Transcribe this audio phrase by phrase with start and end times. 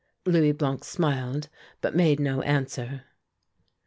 [0.25, 1.47] Louis Blanc smiled,
[1.79, 3.03] but made no answer.